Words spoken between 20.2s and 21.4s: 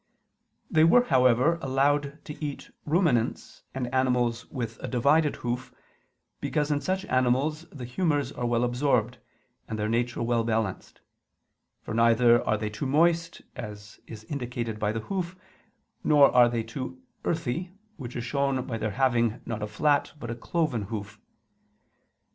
a cloven hoof.